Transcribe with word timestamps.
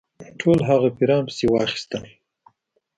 ټول 0.39 0.57
هغه 0.69 0.89
پیران 0.97 1.21
پسي 1.27 1.45
واخیستل. 1.49 2.03